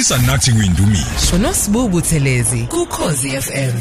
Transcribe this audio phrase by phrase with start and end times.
[0.00, 3.72] khulisa nathi kuyindumiso uNosibubu Thelezi kuKhosi FM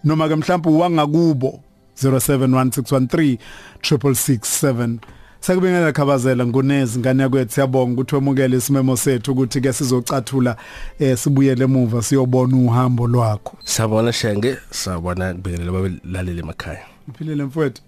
[0.04, 1.60] noma ke mhlawumbe wangakubo
[2.02, 4.98] 0716136667
[5.46, 10.56] Sakubingelela khabazela ngonezi ngane yakwethu siyabonga ukuthi wemukele isimemo sethu ukuthi ke sizocathula
[10.98, 13.56] eh sibuyele emuva siyobona uhambo lwakho.
[13.64, 17.82] Sabona shenge sabona kubingelela babelalele emakhaya Uphilile mfowethu.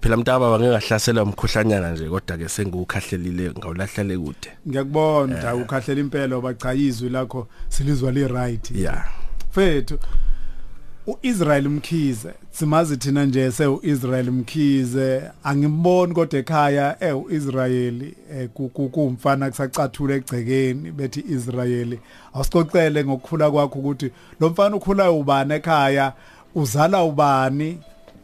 [0.00, 7.48] phela mntaba bangekahlasela umkhuhlanyana nje kodwa ke sengiwukhahlelile ngawulahlele kude Ngiyakubona ukhahlela impela bachayizwe lakho
[7.68, 8.70] silizwa li right.
[8.70, 9.04] yeah
[9.50, 9.98] Mfethu
[11.08, 12.28] uIsrael Mkhize.
[12.50, 15.22] Simazi thina nje se uIsrael Mkhize.
[15.44, 21.98] Angimboni kodwa ekhaya eh uIsraeli eh, ku- ku- kumfana kusacathula egcekeni bethi Israeli
[22.34, 26.12] awusicocele ngokukhula kwakho ukuthi lo mfana ukhula ubani ekhaya
[26.54, 27.78] uzala ubani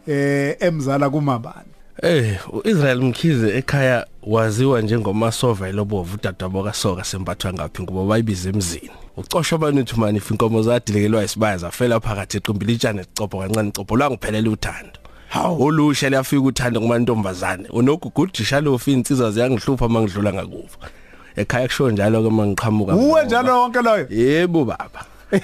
[0.07, 1.69] eh emzala kumabani
[2.03, 7.83] eh uIsrael Mkhize ekhaya waziwa njengomasova elobovu udadwabo kasoka sembathwa ngaphi?
[7.83, 8.91] Ngoba bayibiza emzini.
[9.17, 14.51] Uthi mani if inkomo zadilekelwa isibaya zafela phakathi eqimbili itshane icopho kancane icopho la ngiphelela
[14.51, 14.99] uthando.
[15.29, 15.63] Hawu.
[15.65, 17.69] olusha liyafika uthando kumantombazane.
[17.69, 20.91] Unogugudisha lofi insizwa ziyangihlupha mangidlula ngakuva
[21.37, 24.07] ekhaya kusho njalo ke mangiqhamuka uwe njalo wonke loyo?
[24.11, 25.05] Yebo baba.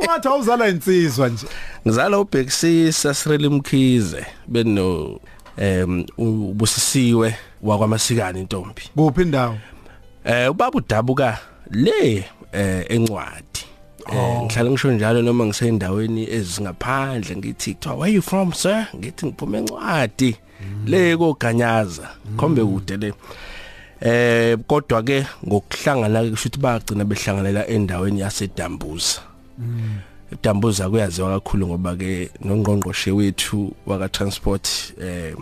[0.00, 1.46] Ungathi awuzala insizwa nje.
[1.86, 5.18] Ngizala ubhekisisa Cyril Mkhize beno
[5.56, 9.56] em ubusisiwe wakwamasikani intombi kuphi indawo?
[10.24, 11.38] Eh ubaba udabuka.
[11.70, 13.64] Le eh encwadi.
[14.12, 18.86] Eh ngihlala ngisho njalo noma ngiseyindaweni ezingaphandle ngithi kuthiwa where you from sir?
[18.96, 20.36] Ngithi ngiphuma encwadi.
[20.86, 23.12] Le koganyaza khombe kude le.
[24.00, 29.20] Eh kodwa ke ngokuhlangana ke kusho ukuthi bagcina behlanganela endaweni yasedambuza.
[30.32, 34.68] Edambuza kuyaziwa kakhulu ngoba ke nongqongqoshe wethu waka transport
[35.00, 35.34] eh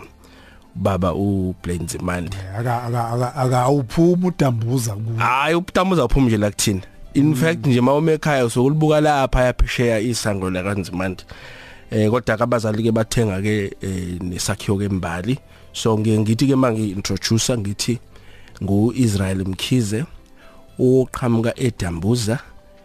[0.75, 6.51] baba uBlaine Zimande aka aka aka aka awuphuma udambuza ku hayi ubutamuza uphuma nje la
[6.51, 6.81] kuthina
[7.13, 11.23] in fact nje mawume ekhaya usokulubuka lapha yaphesheya isango la kanzimandi
[11.91, 15.39] eh kodwa abazali ke bathenga ke eh, nesakhiwo kembali
[15.73, 17.99] so ngiye ngithi ke mangi introduce ngithi
[18.63, 20.05] nguIsrael Mkhize
[20.79, 22.39] oqhamuka eDambuza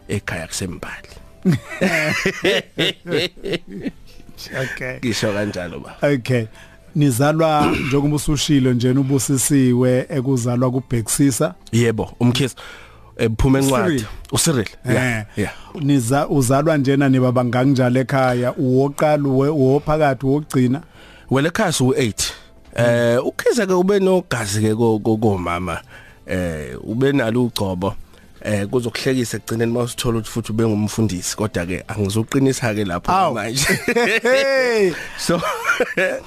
[0.09, 1.09] ekhaya kusembali.
[4.47, 4.99] Okay.
[5.03, 6.47] Ngisho kanjalo ba okay.
[6.95, 11.55] Nizalwa njengoba usushilo nje ubusisiwe ekuzalwa kubhekisisa.
[11.73, 12.55] Yebo umkhize
[13.17, 13.89] ephuma encwadi.
[13.97, 14.05] Cyril.
[14.33, 15.53] uCyril eh yeah yeah.
[15.81, 18.55] niza uzalwa njena niba bangangjalo ekhaya.
[18.57, 20.81] Uwoqala uwophakathi uwogcina
[21.31, 22.13] wele ekhaya su 8
[22.77, 25.81] eh ukhize ke ube nogazi ke ko- ko- komama.
[26.27, 27.95] Eh ube nalo ugcobo.
[28.45, 33.67] Eh kuzokuhlekisa ekugcineni mawusithola ukuthi futhi ube ngumfundisi kodwa ke angizoqinisa ke lapho manje
[35.27, 35.41] so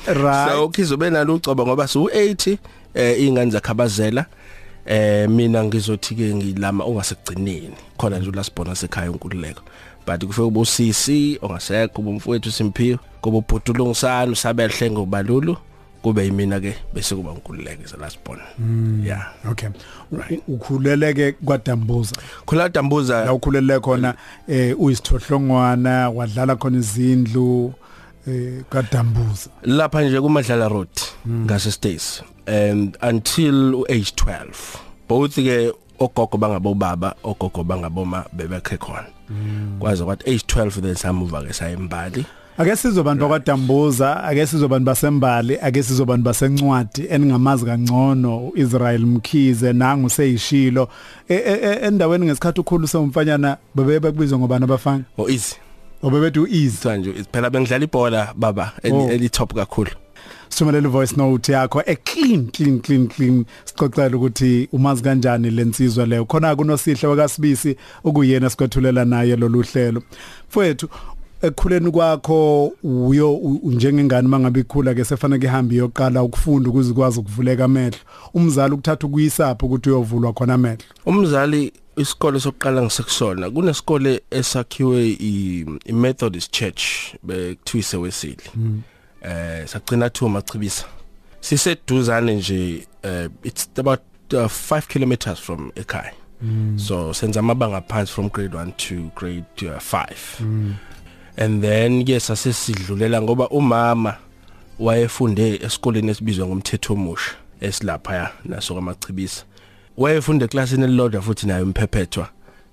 [0.07, 0.49] Right.
[0.51, 2.57] so ukhize ube nalo ugcobo ngoba su 80
[2.93, 4.25] eh ingane zakhabazela
[4.85, 9.61] eh mina ngizothi ke ngilama ungasekugcineni khona nje ulasibona sekhaya unkululeko.
[10.07, 15.57] But kufike ubusisi ongasekho ubumfowethu simphiwe kuba ubhutula ungisana usabehle ngobalulu
[16.01, 18.41] kube yimina ke bese kuba unkululeko zelasibona
[19.05, 19.33] yeah.
[19.51, 19.69] Okay.
[20.11, 22.15] U- ukhuleleke kwadambuza.
[22.45, 24.13] Khula la dambuza ukhulele khona
[24.47, 27.73] eh uyisithohlongwana wadlala khona izindlu
[28.27, 29.49] eh kadambuza.
[29.63, 30.89] Lapha nje kumadlala road
[31.29, 34.43] ngase stays and until age 12
[35.09, 39.05] both ke ogogo bangabo baba ogogo bangaboma bebekhe khona.
[39.79, 42.25] Kwaze kwathi age 12 then samuva ke sayembali
[42.57, 50.89] ake sizobantu bakwadambuza ake sizobantu basembali ake sizobantu basencwadi eningamazi kangcono uIsrael Mkhize nangu seyishilo.
[51.29, 55.03] E- e- e- endaweni ngesikhathi ukhulu semfanyana bebe bekubizwa ngobani abafana?
[55.17, 55.55] O easy
[56.03, 59.29] obebethu ease kuthiwa nje phela bengidlala ibhola baba eli Oh.
[59.29, 59.91] top kakhulu.
[60.49, 63.45] Sithumelele voice note yakho e clean clean clean clean.
[63.65, 66.25] Sixoxela ukuthi umazi kanjani lensizwa leyo.
[66.25, 70.03] Khona kunosihle wakasibisi okuyena sikwethulela naye lolu hlelo.
[70.49, 70.89] Mfowethu
[71.41, 77.97] ekukhuleni kwakho uyo njengengane mangabe ikhula ke sefanele ihambe iyoqala ukufunda ukuze ikwazi ukuvuleka amehlo.
[78.33, 80.83] Umzali ukuthatha ukuyisapho ukuthi uyovulwa khona amehlo?
[81.05, 86.83] Umzali isikole sokuqala ngisekusona kunesikole esakhiwe i i Methodist Church
[87.23, 88.43] bekuthiwa isewesili
[89.21, 90.85] eh sagcina thu machibisa.
[91.39, 96.13] Siseduzane nje eh it's about 5 kilometers from ekhaya.
[96.75, 100.75] So senza amabanga phansi from grade 1 to grade 5
[101.37, 104.17] and then yes asesidlulela ngoba umama
[104.79, 109.45] wayefunde esikoleni esibizwa ngomthetho omusha esilapha ya naso kamachibisa
[109.97, 112.27] wayefunde eklasini elilodwa futhi nayo imphephetwa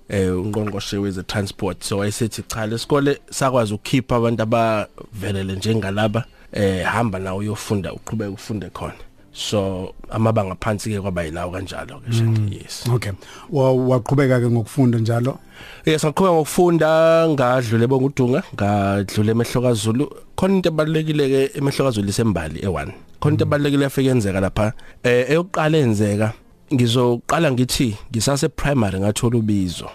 [0.09, 1.83] eh ungqongqoshe weze transport.
[1.83, 6.23] So wayesethi cha lesikole sakwazi ukukhipha abantu abavelele njengalaba
[6.53, 8.93] eh hamba nawe uyofunda uqhubeka ufunde khona.
[9.33, 12.83] So amabanga phansi ke kwaba yilawo kanjalo ke shenge yes.
[12.93, 13.11] okay.
[13.49, 15.39] Wa- waqhubeka ke ngokufunda njalo?
[15.85, 22.59] Yes ngaqhubeka ngokufunda ngadlule bongudunga ngadlule emehloka Zulu khona into ebalekile ke emehloka Zulu isembali
[22.59, 24.73] e1 khona into ebalekile yafika yenzeka lapha.
[25.03, 26.33] Eh eyokuqala enzeka
[26.73, 29.89] ngizoqala ngithi ngisase primary ngathola ubizo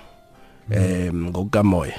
[0.71, 1.99] em ngokukamoya.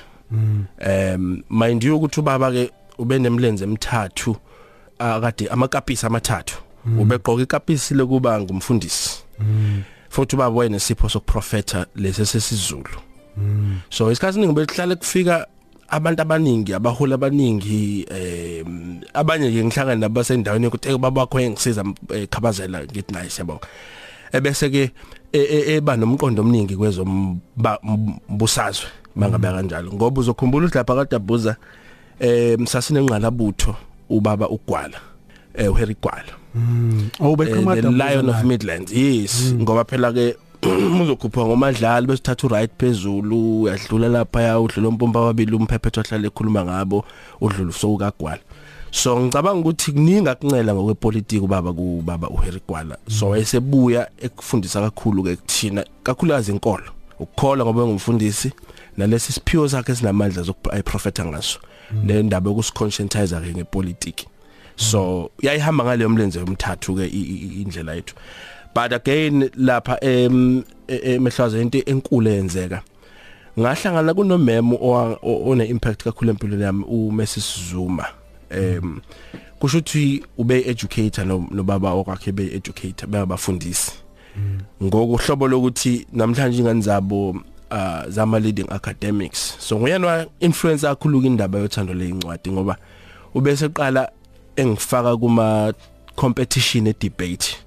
[0.79, 4.35] Em mind you ukuthi ubaba ke ube nemlenze emithathu
[4.99, 6.57] akade amakapisi amathathu.
[6.99, 9.23] Ubegqoka ikapisi lokuba ngumfundisi.
[10.09, 12.99] Futhi ubaba wayene sipho sokuprofeta lesi sesizulu
[13.89, 15.47] so isikhathi ningi bekuhlale kufika
[15.89, 18.65] abantu abaningi abaholi abaningi eh
[19.13, 23.59] abanye ngihlangana nabasendaweni ukuthi "Eh, baba wakho engisiza ekhabazela ngithi nice yabo
[24.31, 24.91] ebese ke
[25.33, 29.93] e- e- eba nomqondo omningi kwezombusazwe bangabe kanjalo.
[29.93, 31.55] Ngoba uzokhumbula ukuthi lapha kade abuza
[32.19, 33.75] eh sasinenqalabutho
[34.09, 34.97] ubaba ugwala
[35.53, 36.33] eh uHarry Gwala.
[37.19, 39.53] Oh Eh, beqhamuka the lion of midlands yes.
[39.53, 40.35] Ngoba phela ke
[41.01, 46.65] uzokhupha ngomadlali bese uthatha uright phezulu uyadlula lapha ya udlula umpompa ababili umphephetho ohlala ekhuluma
[46.65, 47.05] ngabo
[47.41, 48.39] udlula usokagwala
[48.95, 52.97] so ngicabanga ukuthi kuninga kuncela ngokwepolitiki ubaba kubaba uHarry Gwala.
[53.09, 56.83] So wayesebuya ekufundisa kakhulu ke kuthina kakhulukazi inkolo
[57.19, 58.51] ukukholwa ngoba ngumfundisi
[58.97, 61.59] nalesi siphiwo sakhe sinamandla zokuprofeta ngaso.
[62.03, 64.27] Nendaba yokusconscientize ke ngepolitiki.
[64.75, 68.15] So yayihamba ngaleyo mlenze yomthathu ke indlela yethu.
[68.73, 72.81] But again lapha em emehlaza into enkulu eyenzeka
[73.59, 74.77] ngahlangana kunomemo
[75.21, 77.69] one impact kakhulu empilweni yami uMrs.
[77.69, 78.05] Zuma.
[78.55, 78.99] Em
[79.59, 83.91] kusho ukuthi ube educator no- nobaba okwakhe be educator bayabafundisi
[84.83, 87.29] ngokuhlobo lokuthi namhlanje ingane zabo
[87.71, 89.55] uh, zama leading academics.
[89.59, 92.77] So nguyena influence kakhulu indaba yothando leyincwadi ngoba
[93.33, 94.11] ubese qala
[94.55, 95.73] engifaka kuma
[96.15, 97.57] competition e debate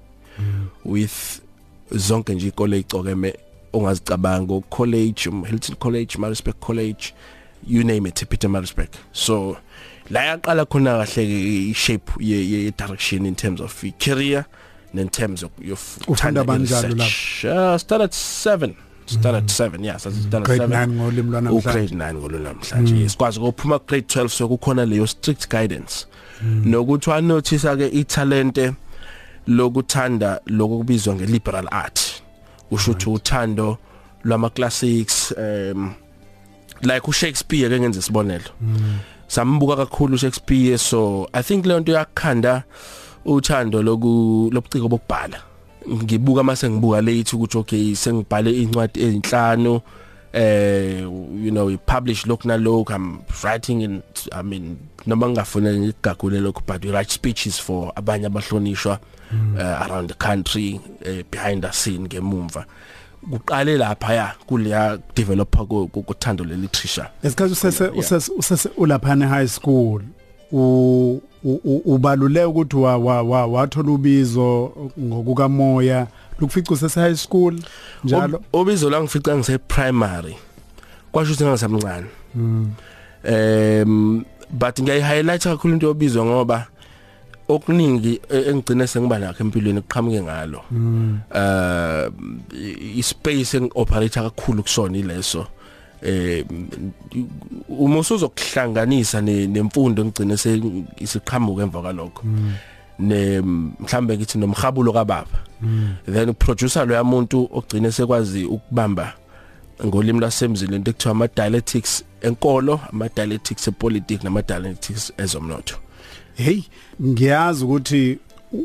[0.85, 1.41] with
[1.91, 3.33] zonke nje ikole icokeme
[3.73, 7.13] ongazicabanga o college Hilton College Maritzburg College
[7.67, 8.89] you name it Peter Maritzburg.
[9.11, 9.57] So
[10.09, 11.23] la yaqala khona kahle
[11.69, 14.45] i shape ye, direction in terms of i career
[14.91, 15.77] and in terms of your
[16.07, 18.75] Ufunda banjalo uh, start at 7
[19.05, 22.53] start at 7 yes start at grade 7 9 ngolimi u lwanamhlanje grade 9 ngolona
[22.53, 26.05] namhlanje yesikwazi ukuphuma grade 12 so kukhona leyo strict guidance.
[26.43, 28.73] Nokuthi wa notice ke italente
[29.47, 31.99] lokuthanda lokubizwa ngeliberal art.
[32.71, 33.77] Usho ukuthi uthando
[34.23, 35.93] lwama classics um
[36.81, 38.49] like uShakespeare ke ngenze isibonelo.
[39.29, 42.63] Sambuka kakhulu uShakespeare so i think leyo nto yakhanda
[43.25, 45.41] uthando loku lobuciko bokubhala.
[45.89, 49.81] Ngibuka mase ngibuka late ukuthi okay sengibhale incwadi ezinhlanu
[50.33, 51.01] eh
[51.43, 56.85] you know publish look nalokho i'm writing in i mean noma ngafuna ngigagule lokho but
[56.85, 58.99] we write speeches for abanye abahlonishwa
[59.55, 62.65] uh, around the country uh, behind the scene ngemumva.
[63.31, 65.65] Kuqale lapha ya kuleya developer
[66.05, 67.97] kuthando le literature esikhathi usese Yeah.
[67.97, 70.01] usese usese ulaphana high school
[70.51, 76.07] u u- u- ubaluleke ukuthi wa wa- wa- wathola ubizo ngokukamoya.
[76.39, 77.59] Lukufica usese high school
[78.03, 78.37] njalo?
[78.37, 80.35] Ob- ubizo langifica ngise primary
[81.11, 82.07] kwasho ukuthi ngangisamncane.
[83.23, 86.67] Em but ngiyayi highlight kakhulu into yobizwa ngoba
[87.49, 90.61] okuningi e- engigcine sengiba nakho empilweni kuqhamuke ngalo.
[90.71, 92.07] Uh
[92.95, 95.47] ispace engioperate kakhulu kusona ileso.
[96.01, 96.45] Eh
[97.69, 100.33] uma usuzokuhlanganisa ne- nemfundo ngigcine
[100.97, 102.23] isiqhamuka emva kwalokho.
[102.99, 105.39] Ne mhlambe ngithi nomhabulo kababa.
[106.05, 109.13] Then producer lo yamuntu ogcine sekwazi ukubamba
[109.85, 115.77] ngolimi lwasemzini into ekuthiwa ama dialectics enkolo ama dialectics epolitics nama dialectics ezomnotho.
[116.39, 116.61] Hey
[117.03, 118.17] ngiyazi ukuthi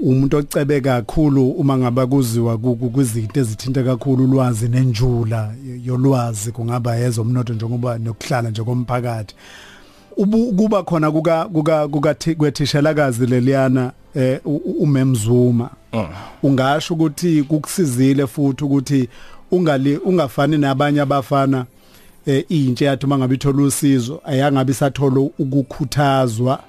[0.02, 5.54] umuntu ocebe kakhulu uma ngaba kuziwa kuzinto ezithinta kakhulu ulwazi nenjula
[5.84, 9.34] yolwazi kungaba yezomnotho njengoba nokuhlala njengomphakathi
[10.56, 14.40] kuba khona kuka kuka kwethishalakazi leliyana eh
[14.80, 16.06] umemzuma Mm.
[16.42, 19.08] ungasho ukuthi kukusizile futhi ukuthi
[19.50, 21.66] ungali ungafani nabanye abafana
[22.26, 26.60] eh intsha yathi mangabe ithola usizo ayangabe sathola ukukhuthazwa.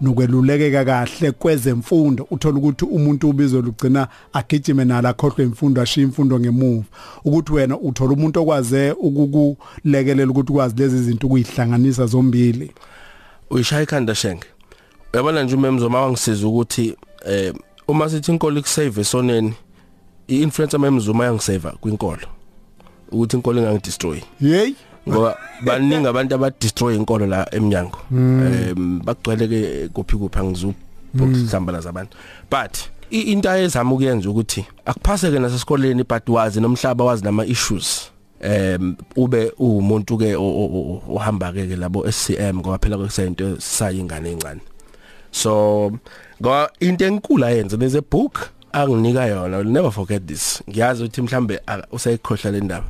[0.00, 2.26] Nokwelulekeka kahle kwezemfundo.
[2.30, 6.84] Uthola ukuthi umuntu ubizwe lugcina agijime nala akhohlwe imfundo ashiya imfundo ngemuva.
[7.24, 12.72] Ukuthi wena uthola umuntu okwaze ukukulekelela ukuthi ukwazi lezi zinto ukuyihlanganisa zombili.
[13.50, 14.46] Uyishaya ikhanda shenge?
[15.14, 16.96] Uyabona nje umemzoma wangisiza ukuthi
[17.26, 17.54] eh
[17.88, 19.54] uma sithi inkolo ikusave esoneni
[20.28, 22.26] i-influencer memzuma yangisave kwinkolo
[23.12, 24.20] ukuthi inkolo ingangidestroy.
[24.40, 24.74] Hey
[25.08, 32.16] ngoba baningi abantu abadestroy inkolo la eminyango em bagcwele ke kuphi kuphi angizuhlambala zabantu.
[32.50, 38.10] But into ayezama ukuyenza ukuthi akuphaseke nasesikoleni but wazi nomhlaba wazi nama issues.
[38.40, 44.60] Em ube umuntu ke ohamba ke labo SCM ngoba phela kusayinto sayingane encane.
[45.32, 45.92] So
[46.40, 50.62] ngoba into enkulu ayenze there's a book anginika yona never forget this.
[50.68, 51.60] Ngiyazi ukuthi mhlambe
[51.92, 52.86] usayikhohla le ndaba.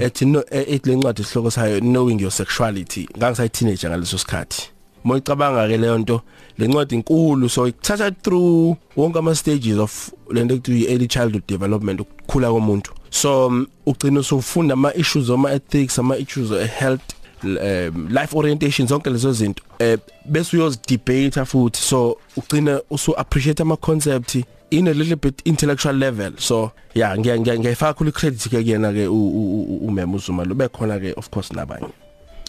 [0.00, 4.70] Ethi no ethi lencwadi isihloko sayo knowing your sexuality ngangisayi teenager ngaleso sikhathi.
[5.04, 6.20] Moyicabanga ke leyo nto
[6.58, 12.50] lencwadi inkulu so ikuthatha through wonke ama stages of lento ekuthiwa early childhood development ukukhula
[12.50, 12.92] komuntu.
[13.10, 17.02] So ugcina usufunda ama issues ama ethics ama issues of health
[17.44, 19.62] um, life orientation zonke lezo zinto.
[19.78, 21.80] Eh bese uyozidebate futhi.
[21.80, 26.32] So ugcina usu appreciate ama concept in a little bit intellectual level.
[26.38, 31.30] So yeah ngiya ngiyifaka khulu credit ke kuyena ke umem uzuma lo bekhona ke of
[31.30, 31.92] course nabanye.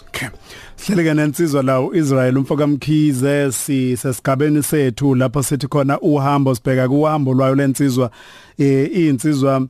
[0.07, 0.27] Okay.
[0.75, 7.33] Sihleleke nensizwa la uIsrael umfoka Mkhize si sesigabeni sethu lapho sithi khona uhambo sibheka kuhambo
[7.33, 8.11] lwayo lensizwa
[8.57, 9.67] eh insizwa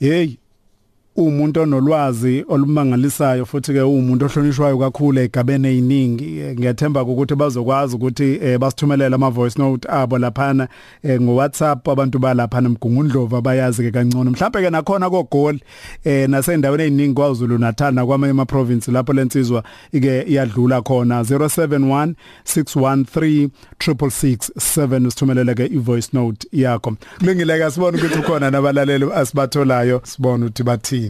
[0.00, 0.36] hey
[1.18, 8.58] umuntu onolwazi olumangalisayo futhi ke umuntu ohlonishwayo kakhulu egabene eziningi ngiyathemba ukuthi bazokwazi ukuthi eh,
[8.58, 10.68] basithumelela ama voice note abo laphana
[11.02, 14.30] eh, ngo WhatsApp abantu balapha namgungundlova bayazi ke kangcono.
[14.30, 15.58] Mhlawumbe ke nakhona ko goal
[16.04, 21.22] eh nasendaweni eziningi kwaZulu Natal nakwamanye ama province lapho lensizwa ike iyadlula khona.
[21.22, 23.48] 071 613
[23.78, 26.96] 667 usithumelele ke i voice note yakho.
[27.18, 31.07] Kulungile sibona ukuthi ukhona nabalaleli asibatholayo sibona ukuthi bathini.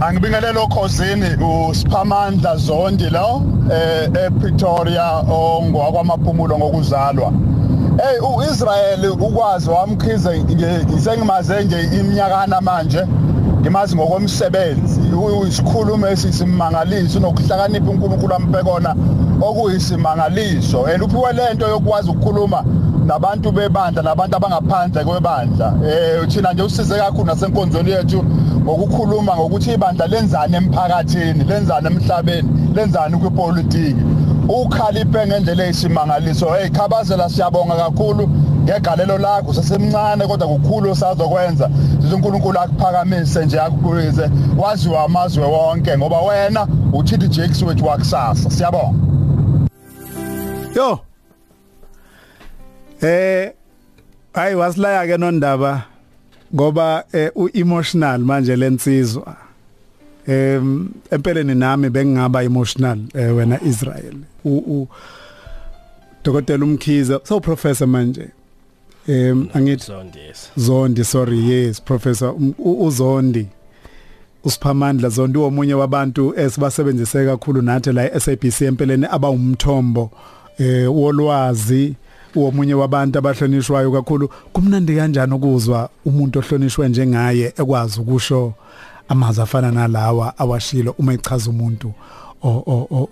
[0.00, 7.32] Angibingelelo khosini uSiphamandla Zondi lo eh ePretoria ongwakwamaphumulo ngokuzalwa.
[7.96, 10.44] Hey uIsrael ukwazi wamkhize
[10.84, 13.06] ngisengimaze nje iminyakana manje
[13.60, 15.00] ngimazi ngokomsebenzi.
[15.00, 18.96] Uyisikhulumo esisimangaliso nokuhlakanipha uNkulunkulu ampekona
[19.40, 20.86] okuyisimangaliso.
[20.86, 22.64] And uphiwe lento yokwazi ukukhuluma
[23.06, 25.74] nabantu bebandla nabantu abangaphandle kwebandla.
[25.86, 28.24] Eh thina nje usize kakhulu nasenkonzweni yethu.
[28.62, 34.02] Ngokukhuluma ngokuthi ibandla lenzani emphakathini lenzani emhlabeni lenzani kwipolitiki.
[34.48, 38.28] Ukhaliphe ngendlela eyisimangaliso hey khabazela siyabonga kakhulu
[38.64, 41.70] ngegalelo lakho sesemncane kodwa kukhulu osazokwenza.
[42.14, 48.50] uNkulunkulu akuphakamise nje akubuyize waziwa amazwe wonke ngoba wena uThidi Jakes wethu wakusasa.
[48.50, 48.98] Siyabonga.
[50.76, 51.00] Yo!
[53.02, 53.52] Eh
[54.34, 55.89] ayi wasilaya ke nondaba.
[56.54, 59.36] Ngoba eh, uemotional manje lensizwa
[60.26, 64.14] em empeleni nami bengingaba emotional eh, wena Israel.
[64.44, 64.88] U,
[66.24, 68.28] Dokotela umkhiza so professor manje
[69.08, 70.18] em angithi zondi
[70.56, 73.46] Zondi sorry yes professor uZondi
[74.44, 80.10] usiphamandla Zondi omunye wabantu esibasebenzise kakhulu nathi la SABC empeleni abawumthombo
[80.58, 81.94] eh wolwazi
[82.34, 88.54] womunye wabantu abahlonishwayo kakhulu kumnandi kanjani ukuzwa umuntu ohlonishwe njengaye ekwazi ukusho
[89.08, 91.92] amazwi afana nalawa awashilo uma echaza umuntu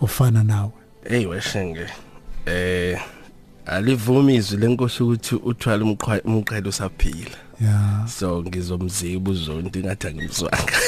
[0.00, 0.70] ofana nawe?
[1.08, 1.86] Hey weshenge
[2.46, 3.00] eh
[3.66, 5.84] alivumi izwi lenkosi ukuthi uthwala
[6.24, 7.36] umqhelo usaphila.
[7.60, 10.72] Yeah so ngizomziba uzonto ngathi angimzwanga.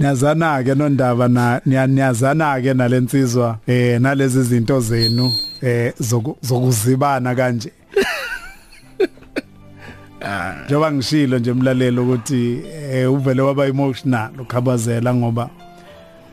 [0.00, 5.32] Niyazana ke nondaba na niyazana ke nalensizwa eh nalezi zinto zenu.
[5.62, 5.92] Eh
[6.40, 7.72] zokuzibana kanje.
[10.22, 12.60] Ah njengoba ngishilo nje emlalelo ukuthi
[12.92, 15.50] eh uvele waba emotional ukhabazela ngoba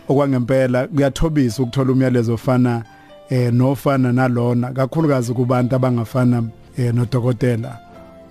[0.10, 2.84] okwangempela kuyathobisa ukuthola umyalezo ofana
[3.29, 6.44] eh nofana nalona kakhulukazi kubantu abangafana
[6.77, 7.79] eh nodokotela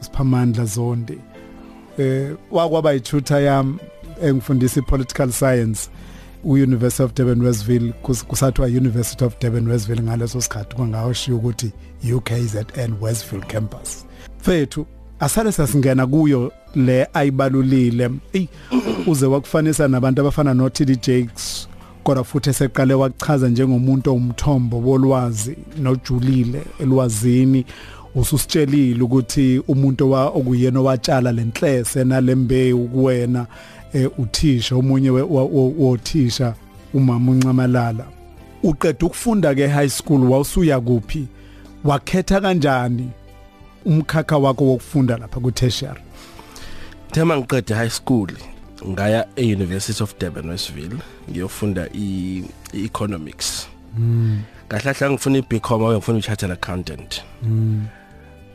[0.00, 1.18] Siphamandla Zondi.
[1.98, 3.78] Eh wakwaba yithutha yami
[4.22, 5.90] engifundisa ipolitical science.
[6.44, 11.72] u-University of Durban Westville kus- kusathiwa University of Durban Westville ngaleso sikhathi kwangawashiya ukuthi
[12.14, 14.06] UKZN Westville campus.
[14.40, 14.86] Fethu
[15.20, 18.10] asale sasingena kuyo le ayibalulile.
[18.32, 18.46] Ey
[19.06, 21.68] uze wakufanisa nabantu abafana no TD Jakes
[22.02, 27.64] kodwa futhi eseqale wachaza njengomuntu omthombo wolwazi nojulile elwazini.
[28.14, 33.46] Ususitshelile ukuthi umuntu wa okuyena watshala lenhlese nalembewu kuwena.
[34.18, 36.54] Uthisha omunye wothisha
[36.94, 38.06] umama uNcamalala
[38.62, 41.26] uqeda ukufunda ke high school wawusuya kuphi
[41.84, 43.10] wakhetha kanjani
[43.84, 46.00] umkhakha wakho wokufunda lapha ku tertiary
[47.14, 48.28] Thema ngiqede high school
[48.88, 50.98] ngaya e-University of Durban Westville
[51.30, 52.42] ngiyofunda i
[52.74, 53.68] economics.
[53.98, 54.42] Mm.
[54.68, 57.22] Kahlahla ngifuna iBcom ngifuna i-chartered accountant.
[57.42, 57.86] Mm.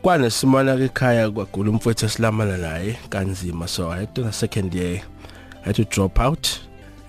[0.01, 5.01] Kwanesimana ke ekhaya kwagula umfowethu esilamana naye kanzima so to second year
[5.61, 6.47] had to drop out.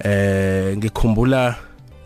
[0.05, 1.57] Eh ngikhumbula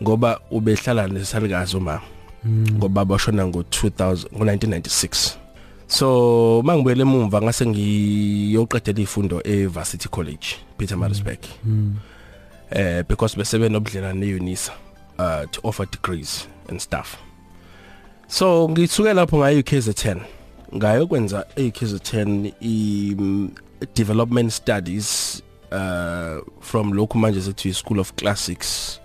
[0.03, 2.01] ngoba ubehlala nesalikazi uma
[2.47, 5.37] ngoba bashona ngo 2000 ngo 1996
[5.87, 10.47] so mangibuyele emuva ngase ngiyoqedela ifundo eVarsity College
[10.77, 11.39] Pietermaritzburg
[12.71, 14.73] eh because besebe nobudlelwane neUnisa
[15.17, 17.17] uh to offer degrees and stuff.
[18.27, 20.19] So ngithuke lapho ngayo KZN
[20.75, 23.51] ngayokwenza eKZN i mm,
[23.95, 25.41] development studies
[25.71, 28.99] uh from lokhu manje sethi School of Classics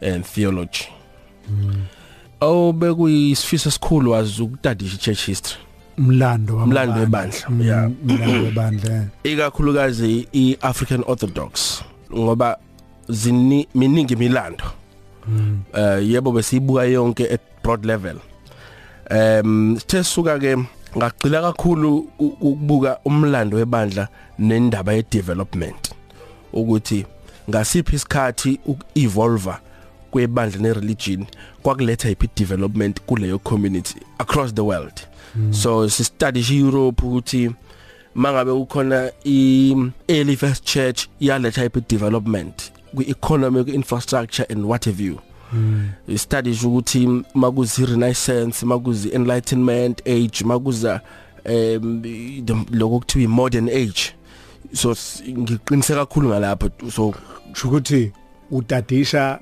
[0.00, 0.88] and Theology.
[2.40, 5.56] Oh bekuyisifiso esikhulu wazi ukutadisha church history.
[5.98, 7.00] Umlando Umlando wamabandla.
[7.00, 7.90] webandla, Mm, yeah.
[8.08, 9.04] umlando webandla.
[9.24, 11.82] Ikakhulukazi iAfrican Orthodox
[12.14, 12.58] ngoba
[13.08, 14.64] zini miningi imilando.
[15.74, 18.16] Eh yebo besiyibuka yonke at broad level.
[19.10, 20.56] Em sithe suka ke
[20.96, 24.08] ngagcila kakhulu u- ukubuka umlando webandla
[24.38, 25.90] nendaba ye development
[26.52, 27.06] ukuthi
[27.50, 28.58] ngasiphi isikhathi
[28.96, 29.52] uevolve
[30.10, 31.26] kwebandla nereligion
[31.62, 34.92] kwakuletha iphi development kuleyo community across the world.
[35.50, 37.50] So si study Europe ukuthi
[38.14, 39.74] mangabe ukhona i
[40.08, 45.12] early first church yaletha iphi development kwi economic infrastructure and what have you.
[45.14, 45.20] mm.
[46.16, 51.00] Studies ukuthi makuzi renaissance makuzi enlightenment age makuza
[51.44, 52.02] um
[52.70, 54.14] lokho kuthiwa modern age.
[54.72, 54.96] So
[55.28, 57.14] ngiqiniseka kakhulu ngalapho so.
[57.64, 58.12] Ukuthi
[58.50, 59.38] utadisha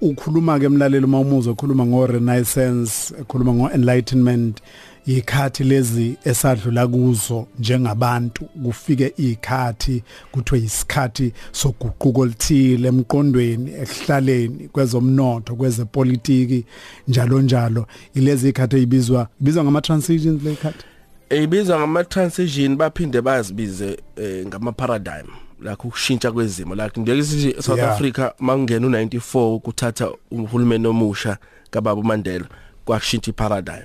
[0.00, 4.60] ukhuluma ke emlaleli mawumuzo ukhuluma ngo renaissance ekhuluma ngo enlightenment
[5.06, 16.64] ikhathi lezi esadlula kuzo njengabantu kufike ikhathi kuthiwe isikhathi soguquko olithile emqondweni ehlaleni kwezomnotho kwezepolitiki
[17.08, 17.86] njalo njalo.
[18.14, 20.84] Ilezi ikhathi ezibizwa ibizwa ngama transitions le khathi
[21.30, 25.26] ebizwa ngama transition baphinde bazibize eh, ngama paradigm
[25.62, 26.74] lakho ukushintsha kwezimo.
[26.74, 27.22] Like ndeke
[27.62, 27.92] South Yeah.
[27.92, 31.36] Africa mangena u94 kuthatha uhulumeni omusha
[31.70, 32.46] kababa uMandela
[32.86, 33.84] kwakushintsha iparadigm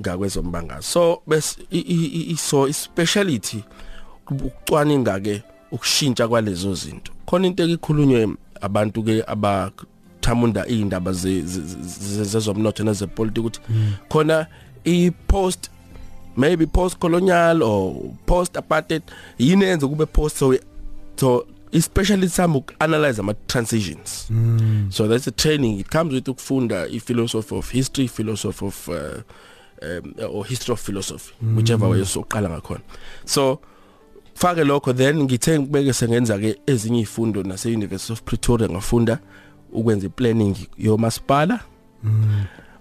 [0.00, 0.82] ngakwezombanga.
[0.82, 3.64] So bes i- i- i- i- so speciality
[4.30, 7.12] ukucwaninga ke ukushintsha kwalezo zinto.
[7.26, 8.28] Khona into ekikhulunywe
[8.60, 13.60] abantu ke abathamunda indaba ze- ze- ze- zezomnotho nezepolitiki ukuthi
[14.08, 14.46] khona
[14.84, 15.70] i post
[16.36, 17.94] maybe post colonial or
[18.26, 19.02] post apartheid
[19.38, 20.54] yini yenza kube post so
[21.16, 24.28] so especially some analyze ama transitions.
[24.30, 24.92] Mm.
[24.92, 25.80] so that's a training.
[25.80, 29.22] It comes with ukufunda i philosophy of history philosophy of uh,
[29.82, 31.56] um, or history of philosophy mm.
[31.56, 32.80] whichever way soqala ngakhona.
[33.24, 33.60] So
[34.34, 39.18] fake lokho then ngithe ngibeke sengenza ke ezinye izifundo nase University of Pretoria ngafunda
[39.72, 41.60] ukwenza iplanning yomasipala.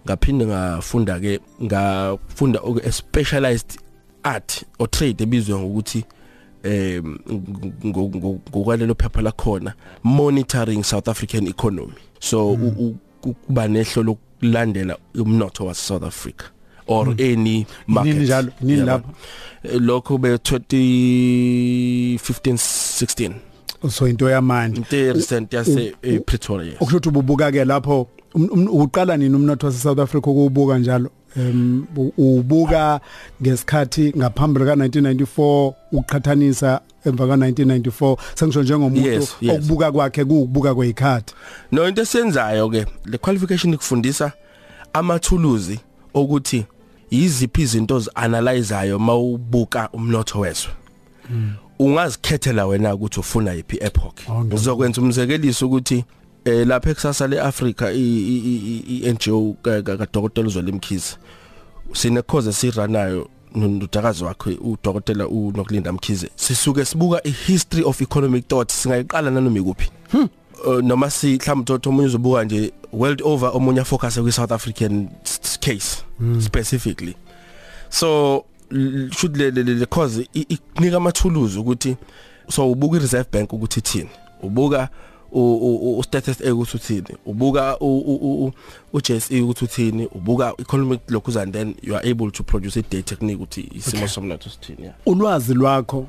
[0.05, 3.79] Ngaphinde ngafunda ke ngafunda oku specialized
[4.23, 6.05] art or trade ebizwa ngokuthi
[6.67, 7.17] em
[7.85, 11.93] ngo- ngo- ngokwalelo phepha lakhona monitoring South African economy.
[12.19, 16.43] So u- u- ku- kuba nehlelo lokulandela umnotho wa South Africa
[16.87, 18.13] or any market.
[18.13, 18.51] nini njalo?
[18.61, 18.85] Nini Yabo.
[18.91, 19.09] lapho?
[19.63, 23.33] Eh, lokho be 2015 16
[23.89, 24.77] so into yamanje.
[24.77, 26.71] Inte recent yase eh, Pretoria.
[26.71, 26.75] yes.
[26.81, 31.09] okusho ukuthi ububuka ke lapho um- um- uqala nini umnotho wase South Africa ukubuka njalo?
[31.37, 32.99] Em u- ubuka
[33.41, 39.55] ngesikhathi ngaphambili ka 1994 uqhathanisa emva ka 1994 sengisho njengomuntu Yes, yes.
[39.55, 41.33] okubuka kwakhe kuukubuka kwezikhathi
[41.71, 44.31] no into esenzayo ke le qualification ikufundisa
[44.93, 45.79] amathuluzi
[46.13, 46.65] ukuthi
[47.11, 50.71] yiziphi izinto ozianalyzayo mawubuka umnotho weswe
[51.79, 54.45] ungazikhethela wena ukuthi ufuna yipi epoch Oh, ngiyabona.
[54.45, 56.05] ngizokwenza umzekeliso ukuthi
[56.47, 61.17] eh lapha ekusasa leAfrica i NGO ka Dr Zweli Mkhize
[61.93, 69.31] sine cause esiranayo nodakazi wakhe udokotela uNokulinda Mkhize sisuke sibuka ihistory of economic thought singayiqala
[69.31, 70.27] nanoma ikuphi hmm.
[70.65, 75.09] Uh, noma si mhlawumbe uthatha omunye uzobuka nje world over omunye focus kwi South African
[75.59, 76.41] case hmm.
[76.41, 77.15] specifically
[77.89, 78.45] so
[79.11, 81.95] should le le cause inika amathuluzi ukuthi
[82.49, 84.09] so ubuka ireserve bank ukuthi ithini
[84.43, 84.89] ubuka
[85.31, 88.51] u status A ukuthi uthini ubuka u
[89.03, 93.01] JSE ukuthi uthini ubuka economic lokhu and then you are able to produce a data
[93.01, 94.95] technique ukuthi isimo somnotho sithini yeah.
[95.05, 96.07] Ulwazi lwakho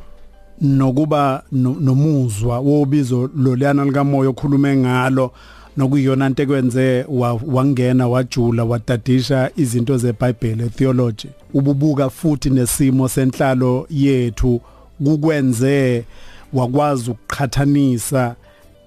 [0.60, 5.32] nokuba nomuzwa wobizo loliyana likamoya okhulume ngalo
[5.76, 7.04] nokuyiyona into ekwenze
[7.46, 11.28] wangena wajula watadisha izinto zeBhayibheli theology.
[11.54, 14.60] Ububuka futhi nesimo senhlalo yethu
[15.04, 16.04] kukwenze
[16.52, 18.36] wakwazi ukuqhathanisa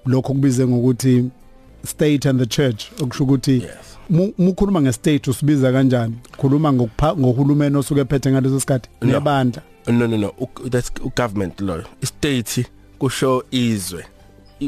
[0.06, 1.24] lokho kubize ngokuthi
[1.84, 3.62] state and the church okusho ukuthi
[4.38, 6.14] mukhuluma ngestate usibiza kanjani?
[6.36, 8.88] Khuluma ngohulumeni osuke ephethe ngaleso sikhathi?
[9.02, 10.32] Nebandla no no no.
[10.64, 11.82] That's government law.
[12.02, 12.66] State
[12.98, 14.04] kusho izwe.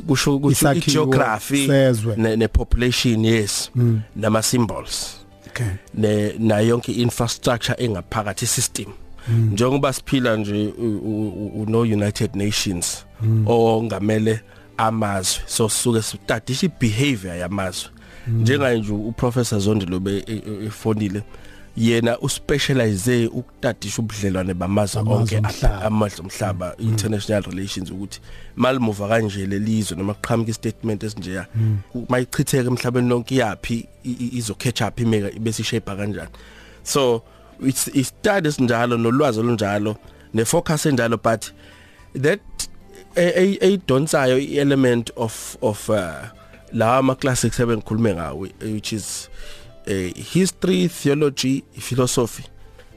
[0.06, 1.68] Kusho kusho geography
[2.16, 3.70] ne, ne population yes.
[3.74, 4.02] Mm.
[4.16, 5.76] nama symbols okay.
[5.94, 8.86] Ne na yonke infrastructure engaphakathi system
[9.28, 9.50] mm.
[9.52, 10.72] njengoba siphila nje
[11.56, 13.48] uno United Nations mm.
[13.48, 14.40] ongamele
[14.76, 17.90] amazwe so suke sitadisha ibehavior yamazwe
[18.26, 18.40] mm.
[18.40, 20.24] njenga nje uprofessor Zondilo be
[20.66, 21.22] efonile
[21.76, 25.42] yena uspecialize ukutadisha ubudlelwane bamazwe onke
[25.82, 26.88] amazwe omhlaba mm.
[26.88, 28.20] international relations ukuthi
[28.56, 31.78] malimuva kanje lelizwe noma qhamuka istatement esinjeya mm.
[32.08, 33.88] mayichitheke emhlabeni lonke yapi
[34.32, 36.30] izo catch up imeka bese shape kanjani
[36.82, 37.22] so
[37.66, 39.96] it's studies njalo nolwazi olunjalo
[40.34, 41.52] ne focus enjalo but
[42.22, 42.40] that
[43.16, 46.26] a a donsayo element of of uh,
[46.72, 49.28] la ama classics ebengikhulume ngawo which is
[49.86, 52.44] uh, history theology philosophy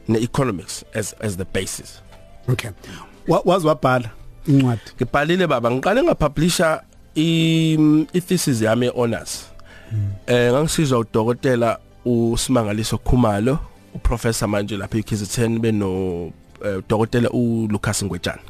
[0.08, 2.02] ne economics as as the basis.
[2.50, 2.72] Okay.
[3.28, 4.10] Wazi wabhala
[4.48, 4.82] incwadi.
[4.96, 6.82] Ngibhalile baba ngiqale ngapublisha
[7.16, 9.46] i thesis yami honors
[10.28, 13.60] eh ngangisizwa udokotela uSimangaliso Khumalo
[13.94, 16.32] uprofessor manje lapha eKZN beno
[16.78, 18.42] udokotela uLucas Ngwejana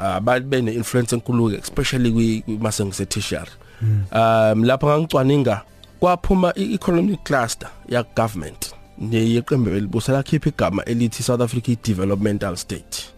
[0.00, 3.50] abantu bene influence enkulu especially kwimase ngise tertiary
[4.12, 5.62] um lapha ngangicwaninga
[6.00, 13.12] kwaphuma i-economic cluster ya government neyeqembe elibusa lakhipha igama elithi South Africa Developmental State.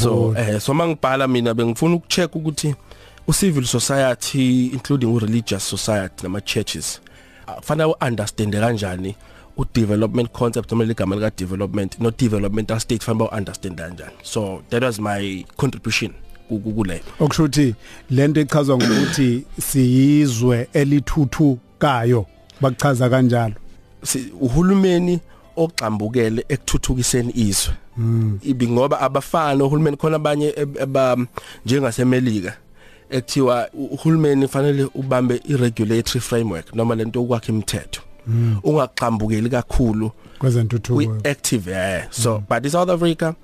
[0.00, 2.74] So eh so mangibhala mina bengifuna ukucheck ukuthi
[3.26, 7.00] ucivil society including u religious society nama churches
[7.62, 9.16] fanele uunderstand kanjani
[9.56, 14.12] u development concept noma ligama lika development no developmental state fanele uunderstand kanjani.
[14.22, 16.12] So that was my contribution
[16.48, 17.74] kule okusho ukuthi
[18.10, 22.26] lento echazwa ngokuthi siyizwe elithuthukayo
[22.60, 23.54] bakuchaza kanjalo.
[24.40, 25.20] Uhulumeni
[25.56, 27.74] ogxambukele ekuthuthukiseni izwe.
[28.42, 31.16] Ibi ngoba abafana uhulumeni khona abanye aba
[31.66, 32.56] njengasemelika
[33.10, 38.02] ekuthiwa uhulumeni fanele ubambe iregulatory framework noma lento okwakhe imithetho.
[38.64, 41.28] Ungaqhambukeli kakhulu kwezentuthuko.
[41.28, 42.10] active yeah.
[42.10, 42.48] So mm.
[42.48, 43.34] but in South Africa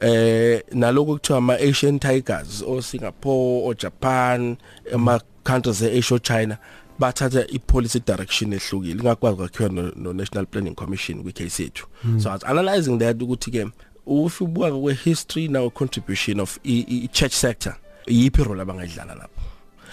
[0.00, 4.56] eh naloko kuthiwa ama Asian tigers o Singapore o Japan
[4.94, 6.58] ama countries e Asia China
[6.98, 9.02] bathatha i-policy direction ehlukile.
[9.02, 12.20] Ngakwazi kwakhiwa no National Planning Commission kwi case yethu mm.
[12.20, 13.70] so I was analyzing that ukuthi ke
[14.06, 19.40] if ubuka kwe history now contribution of i church sector yiphi role abangayidlala lapho?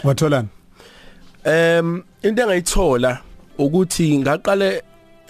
[0.03, 0.47] Watholani?
[1.45, 3.19] Em into engayithola
[3.57, 4.83] ukuthi ngaqale